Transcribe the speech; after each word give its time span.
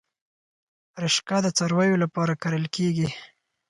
رشقه 1.03 1.37
د 1.43 1.47
څارویو 1.57 2.01
لپاره 2.03 2.33
کرل 2.43 2.65
کیږي 2.75 3.09